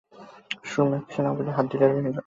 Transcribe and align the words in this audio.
সুরমা 0.69 0.97
কিছু 1.05 1.19
না 1.23 1.29
বলিয়া 1.29 1.45
তাহার 1.47 1.57
হাত 1.57 1.65
ধরিয়া 1.71 1.87
রহিল। 1.89 2.17